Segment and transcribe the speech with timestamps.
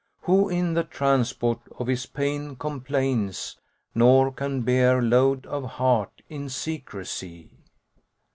[0.21, 6.23] Who in the transport of his pain complains, * Nor can bear load of heart
[6.27, 7.59] in secrecy?"